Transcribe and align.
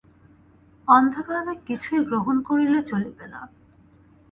অন্ধভাবে 0.87 1.53
কিছুই 1.67 2.01
গ্রহণ 2.05 2.35
করিলে 2.41 2.79
চলিবে 2.83 3.25
না। 3.27 3.41